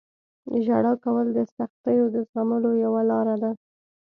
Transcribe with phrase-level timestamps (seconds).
[0.65, 3.51] •ژړا کول د سختیو د زغملو یوه لاره ده.